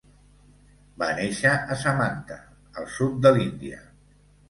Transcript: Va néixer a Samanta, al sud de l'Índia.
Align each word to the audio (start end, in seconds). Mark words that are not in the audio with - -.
Va 1.03 1.09
néixer 1.19 1.53
a 1.75 1.79
Samanta, 1.83 2.41
al 2.83 2.91
sud 2.99 3.25
de 3.29 3.37
l'Índia. 3.39 3.89